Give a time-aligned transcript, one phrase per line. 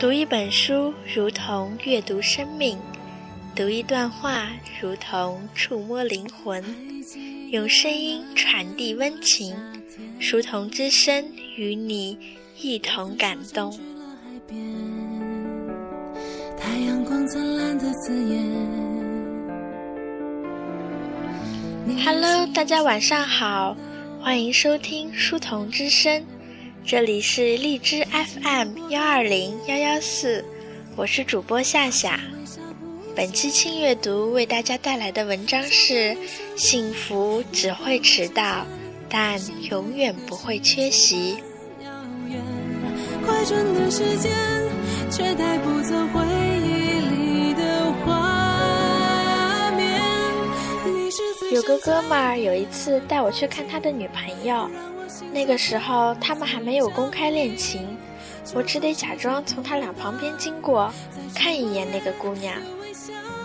[0.00, 2.78] 读一本书如同阅读生命，
[3.54, 4.48] 读一段话
[4.80, 6.64] 如同触摸灵魂，
[7.50, 9.54] 用声音传递温情，
[10.18, 11.22] 书童之声
[11.54, 12.18] 与你
[12.58, 13.78] 一同感动。
[16.58, 18.42] 太阳光灿烂的字眼。
[22.02, 23.76] Hello，大家晚上好，
[24.18, 26.24] 欢迎收听书童之声。
[26.84, 30.44] 这里是荔枝 FM 幺二零幺幺四，
[30.96, 32.18] 我是主播夏夏。
[33.14, 36.16] 本期轻阅读为大家带来的文章是：
[36.56, 38.66] 幸福只会迟到，
[39.08, 39.38] 但
[39.70, 41.36] 永远不会缺席。
[43.24, 44.32] 快转的时间，
[45.10, 46.24] 却带不走回
[46.64, 50.00] 忆里的画面。
[51.52, 54.68] 有个哥们儿有一次带我去看他的女朋友。
[55.32, 57.96] 那个时候，他们还没有公开恋情，
[58.54, 60.92] 我只得假装从他俩旁边经过，
[61.34, 62.54] 看一眼那个姑娘。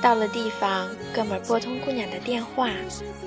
[0.02, 2.69] 到了地方，哥们儿拨通姑娘的电话，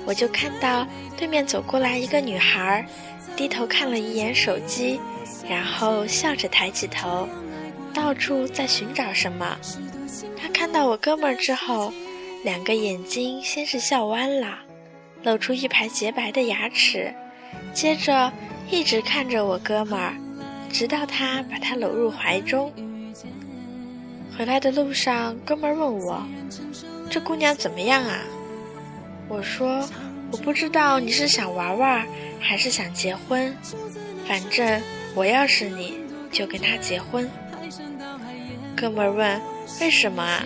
[0.05, 0.87] 我就看到
[1.17, 2.85] 对面走过来一个女孩，
[3.35, 4.99] 低头看了一眼手机，
[5.49, 7.27] 然后笑着抬起头，
[7.93, 9.57] 到处在寻找什么。
[10.37, 11.91] 她看到我哥们儿之后，
[12.43, 14.59] 两个眼睛先是笑弯了，
[15.23, 17.13] 露出一排洁白的牙齿。
[17.73, 18.31] 接着
[18.69, 20.13] 一直看着我哥们儿，
[20.71, 22.71] 直到他把他搂入怀中。
[24.37, 26.25] 回来的路上，哥们儿问我
[27.09, 28.19] ：“这姑娘怎么样啊？”
[29.27, 29.87] 我说
[30.31, 32.07] ：“我不知道你是想玩玩，
[32.39, 33.55] 还是想结婚。
[34.25, 34.81] 反正
[35.15, 35.97] 我要是你，
[36.31, 37.29] 就跟他结婚。”
[38.77, 39.41] 哥们儿问
[39.81, 40.45] ：“为什么啊？”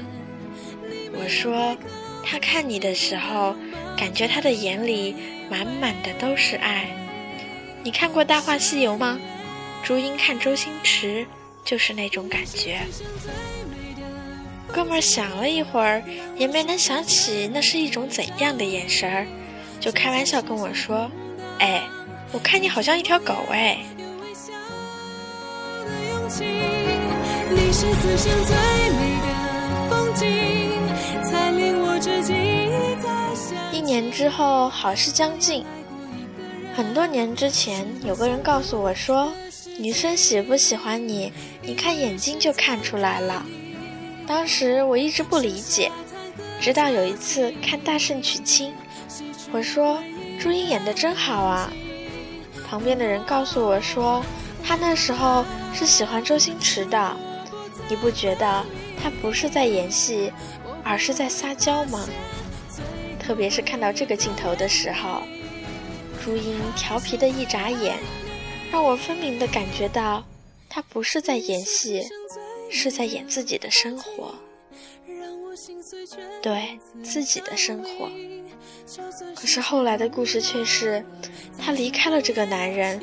[1.14, 1.78] 我说
[2.26, 3.56] ：“他看你的时候，
[3.96, 5.16] 感觉他的眼里
[5.50, 6.88] 满满的都是爱。”
[7.84, 9.20] 你看过《大话西游》吗？
[9.84, 11.28] 朱茵看周星驰
[11.66, 12.80] 就是那种感觉。
[14.72, 16.02] 哥们儿想了一会儿，
[16.38, 19.28] 也没能想起那是一种怎样的眼神儿，
[19.82, 21.12] 就开玩笑跟我说
[21.60, 21.84] ：“哎，
[22.32, 23.78] 我看你好像一条狗哎。”
[27.56, 28.83] 一
[33.94, 35.64] 年之后，好事将近。
[36.76, 39.32] 很多年之前，有个人告诉我说
[39.78, 41.32] ：“女生喜不喜欢你，
[41.62, 43.46] 你看眼睛就看出来了。”
[44.26, 45.92] 当时我一直不理解，
[46.60, 48.72] 直到有一次看《大圣娶亲》，
[49.52, 50.00] 我说
[50.42, 51.72] ：“朱茵演的真好啊。”
[52.68, 54.26] 旁边的人告诉我说
[54.66, 57.16] ：“她那时候是喜欢周星驰的。”
[57.88, 58.66] 你不觉得
[59.00, 60.34] 她不是在演戏，
[60.84, 62.04] 而是在撒娇吗？
[63.26, 65.24] 特别是看到这个镜头的时候。
[66.24, 67.98] 朱茵调皮的一眨眼，
[68.72, 70.24] 让我分明的感觉到，
[70.70, 72.02] 她不是在演戏，
[72.72, 74.34] 是在演自己的生活，
[76.42, 78.10] 对自己的生活。
[79.36, 81.04] 可是后来的故事却是，
[81.58, 83.02] 她离开了这个男人，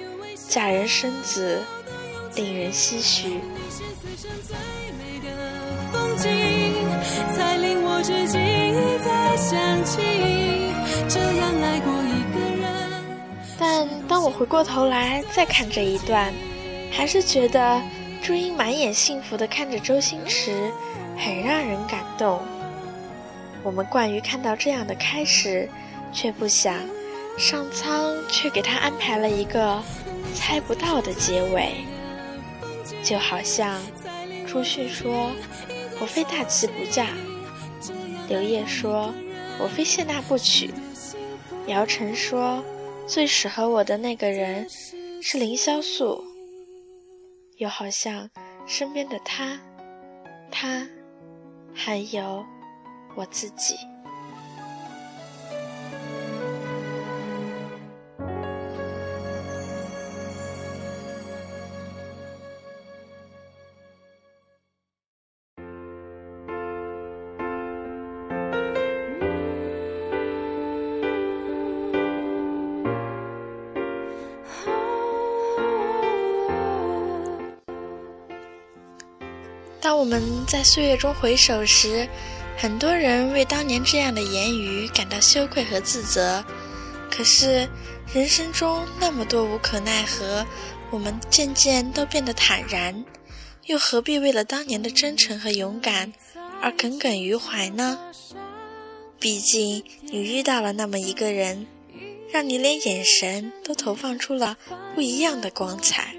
[0.49, 1.59] 嫁人生子，
[2.37, 3.39] 令人唏嘘。
[7.37, 8.39] 才令我至今
[9.05, 10.03] 再想起
[11.09, 13.03] 这样爱过一个人。
[13.59, 16.31] 但当我回过头来再看这一段，
[16.93, 17.81] 还是觉得
[18.23, 20.71] 朱茵满眼幸福的看着周星驰，
[21.17, 22.43] 很让人感动。
[23.63, 25.67] 我们惯于看到这样的开始，
[26.13, 26.75] 却不想
[27.39, 29.83] 上苍却给他安排了一个
[30.35, 31.73] 猜不到的结尾。
[33.03, 33.81] 就好像
[34.47, 35.31] 朱迅说
[35.99, 37.07] ：“我非大器不嫁。”
[38.29, 39.13] 刘烨说
[39.63, 40.73] ：“我非谢娜不娶。”
[41.69, 42.65] 姚晨说。
[43.07, 44.65] 最适合我的那个人
[45.21, 46.23] 是凌潇肃，
[47.57, 48.31] 又好像
[48.69, 49.59] 身边的他，
[50.49, 50.87] 他，
[51.75, 52.47] 还有
[53.17, 53.75] 我自己。
[79.91, 82.09] 当我们在岁月中回首时，
[82.57, 86.45] 很多人为当年这样的言语感到羞愧和自责。
[87.11, 87.69] 可是，
[88.15, 90.47] 人生中那么多无可奈何，
[90.93, 93.05] 我们渐渐都变得坦然，
[93.67, 96.13] 又何必为了当年的真诚和勇敢
[96.63, 97.99] 而耿耿于怀呢？
[99.19, 101.67] 毕竟，你遇到了那么一个人，
[102.33, 104.57] 让你连眼神都投放出了
[104.95, 106.15] 不一样的光彩。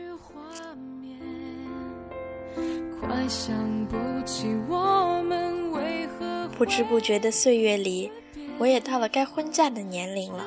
[6.57, 8.11] 不知不觉的岁月里，
[8.59, 10.45] 我也到了该婚嫁的年龄了。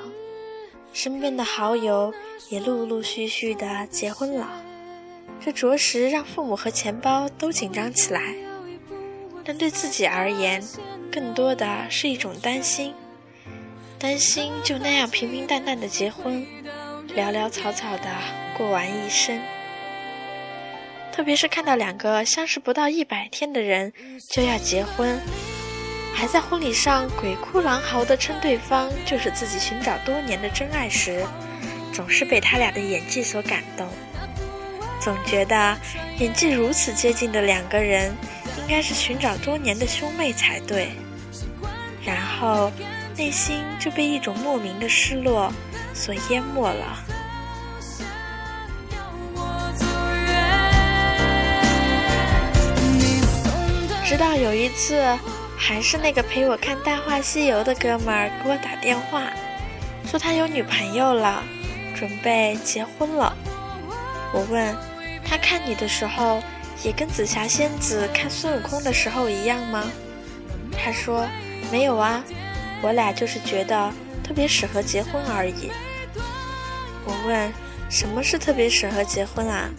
[0.92, 2.14] 身边的好友
[2.50, 4.48] 也陆陆续续的结婚了，
[5.44, 8.34] 这着实让父母和钱包都紧张起来。
[9.44, 10.62] 但对自己而言，
[11.10, 12.94] 更多的是一种担心，
[13.98, 16.46] 担心就那样平平淡淡的结婚，
[17.16, 18.08] 潦潦草草的
[18.56, 19.40] 过完一生。
[21.14, 23.92] 特别是看到两个相识不到一百天的人
[24.28, 25.16] 就要结婚。
[26.12, 31.24] 还在婚礼上鬼哭狼嚎的称对方就是自己寻找多年的真爱时，
[31.92, 33.86] 总是被他俩的演技所感动。
[35.00, 35.78] 总觉得
[36.18, 38.12] 演技如此接近的两个人，
[38.58, 40.88] 应该是寻找多年的兄妹才对。
[42.04, 42.72] 然后，
[43.16, 45.52] 内心就被一种莫名的失落
[45.94, 46.98] 所淹没了。
[54.14, 55.04] 直到有一次。
[55.56, 59.22] 还是那个陪我看《大话西游》的哥们儿给我打电话，
[60.06, 61.42] 说他有女朋友了，
[61.96, 63.36] 准备结婚了。
[64.32, 64.76] 我问
[65.24, 66.40] 他看你的时候，
[66.84, 69.82] 也跟紫霞仙子看孙悟空的时候一样吗？
[70.78, 71.26] 他说
[71.72, 72.22] 没有啊，
[72.82, 75.72] 我俩就是觉得特别适合结婚而已。
[77.04, 77.52] 我问
[77.90, 79.70] 什么是特别适合结婚啊？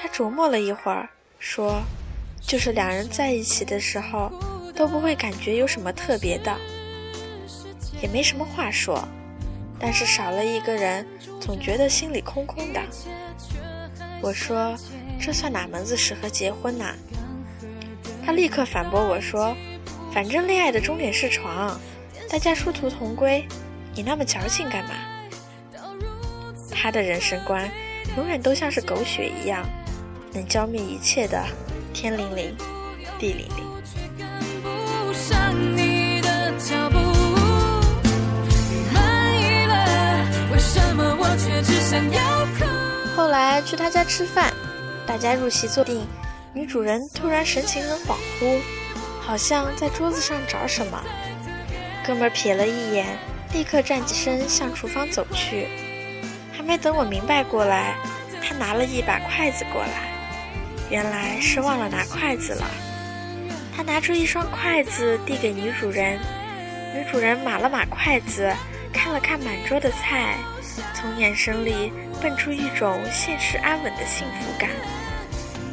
[0.00, 1.82] 他琢磨了一会儿，说
[2.40, 4.30] 就是两人在一起的时候。
[4.78, 6.56] 都不会感觉有什么特别的，
[8.00, 9.02] 也没什么话说，
[9.76, 11.04] 但是少了一个人，
[11.40, 12.80] 总觉得心里空空的。
[14.22, 14.76] 我说
[15.20, 16.94] ：“这算哪门子适合结婚呐？”
[18.24, 19.52] 他立刻反驳我说
[20.14, 21.76] ：“反正恋爱的终点是床，
[22.30, 23.44] 大家殊途同归，
[23.96, 24.90] 你那么矫情干嘛？”
[26.70, 27.68] 他的人生观
[28.16, 29.68] 永远都像是狗血一样，
[30.32, 31.44] 能浇灭一切的
[32.00, 32.56] 天灵灵，
[33.18, 33.66] 地灵灵。
[43.16, 44.52] 后来去他家吃饭，
[45.08, 46.06] 大家入席坐定，
[46.54, 48.60] 女主人突然神情很恍惚，
[49.20, 51.02] 好像在桌子上找什么。
[52.06, 53.18] 哥们瞥了一眼，
[53.52, 55.66] 立刻站起身向厨房走去。
[56.52, 57.96] 还没等我明白过来，
[58.40, 60.07] 他拿了一把筷子过来，
[60.90, 62.64] 原来是忘了拿筷子了。
[63.76, 66.18] 他拿出一双筷子递给女主人，
[66.94, 68.52] 女主人码了码筷子，
[68.92, 70.34] 看了看满桌的菜，
[70.94, 74.70] 从眼神里蹦出一种现实安稳的幸福感。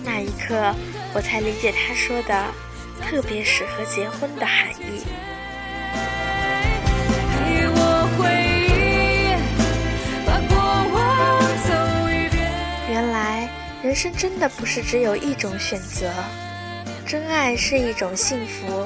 [0.03, 0.75] 那一刻，
[1.13, 2.45] 我才理解他说的
[3.01, 5.01] “特别适合结婚”的含义。
[13.95, 16.11] 人生真的不是只有一种选择。
[17.07, 18.85] 真爱是一种幸福，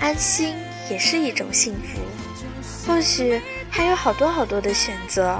[0.00, 0.56] 安心
[0.90, 2.00] 也是一种幸福。
[2.84, 5.38] 或许还有好多好多的选择，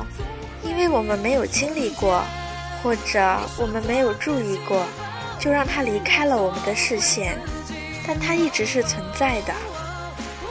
[0.62, 2.22] 因为我们没有经历过，
[2.84, 4.86] 或者我们没有注意过，
[5.40, 7.36] 就让它离开了我们的视线。
[8.06, 9.52] 但它一直是存在的，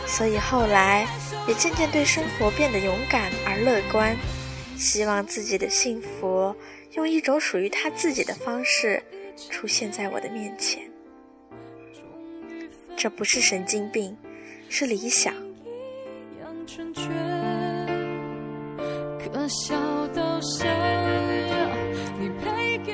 [0.06, 1.08] 所以后来
[1.48, 4.18] 也渐渐对生活变得勇敢而乐观，
[4.78, 6.54] 希望自己的幸福
[7.00, 9.01] 用一种属于他自己的方式
[9.50, 10.84] 出现在我的面前。
[12.98, 14.18] 这不是神经病，
[14.68, 15.34] 是理想。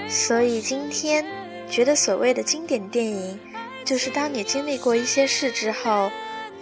[0.07, 1.25] 所以今天
[1.67, 3.39] 觉得所谓的经典电影，
[3.83, 6.12] 就是当你经历过一些事之后，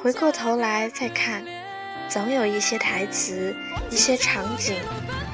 [0.01, 1.43] 回过头来再看，
[2.07, 3.53] 总有一些台词、
[3.91, 4.77] 一些场景，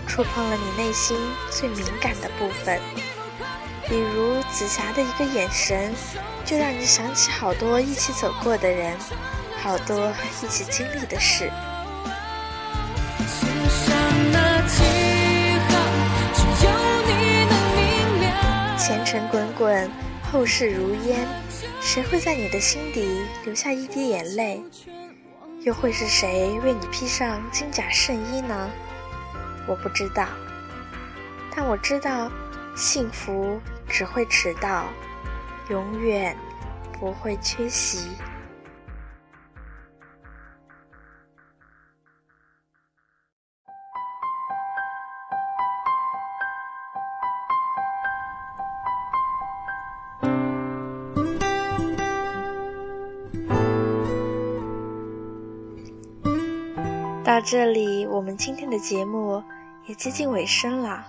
[0.09, 1.15] 触碰了你内心
[1.51, 2.79] 最敏感的部分。
[3.87, 5.93] 比如紫霞的一个眼神，
[6.43, 8.97] 就让你想起好多一起走过的人，
[9.61, 10.11] 好多
[10.43, 11.51] 一起经历的事。
[18.77, 19.89] 前尘滚滚，
[20.31, 21.27] 后事如烟，
[21.79, 24.61] 谁会在你的心底留下一滴眼泪？
[25.61, 28.69] 又会是谁为你披上金甲圣衣呢？
[29.69, 30.27] 我不知道，
[31.55, 32.29] 但我知道，
[32.75, 33.61] 幸福。
[33.91, 34.85] 只会迟到，
[35.71, 36.37] 永远
[36.99, 38.11] 不会缺席。
[57.23, 59.43] 到这里，我们今天的节目
[59.89, 61.03] 也接近尾声了。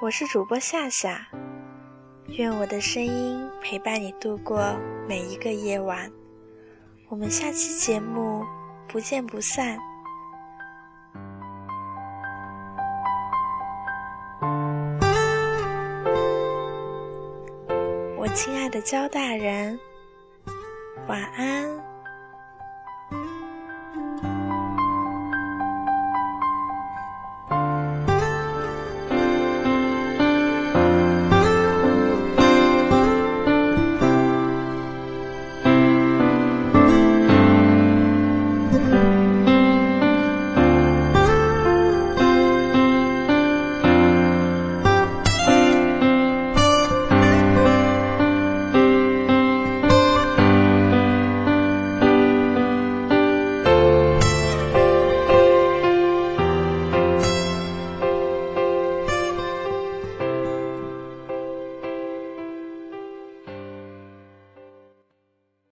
[0.00, 1.26] 我是主播夏夏。
[2.28, 4.78] 愿我的声音陪伴你度过
[5.08, 6.08] 每一个夜晚。
[7.08, 8.46] 我们下期节目
[8.86, 9.76] 不见不散。
[18.16, 19.76] 我亲爱的焦大人，
[21.08, 21.89] 晚安。